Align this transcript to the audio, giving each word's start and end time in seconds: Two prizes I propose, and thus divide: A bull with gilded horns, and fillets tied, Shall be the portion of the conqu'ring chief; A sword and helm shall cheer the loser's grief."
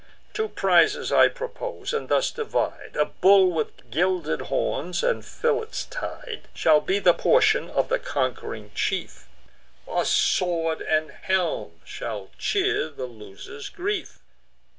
Two 0.33 0.49
prizes 0.49 1.11
I 1.11 1.27
propose, 1.27 1.93
and 1.93 2.09
thus 2.09 2.31
divide: 2.31 2.95
A 2.99 3.05
bull 3.05 3.51
with 3.51 3.91
gilded 3.91 4.41
horns, 4.49 5.03
and 5.03 5.23
fillets 5.23 5.85
tied, 5.85 6.47
Shall 6.55 6.81
be 6.81 6.97
the 6.97 7.13
portion 7.13 7.69
of 7.69 7.89
the 7.89 7.99
conqu'ring 7.99 8.71
chief; 8.73 9.27
A 9.87 10.03
sword 10.03 10.81
and 10.81 11.11
helm 11.11 11.81
shall 11.85 12.31
cheer 12.39 12.89
the 12.89 13.05
loser's 13.05 13.69
grief." 13.69 14.17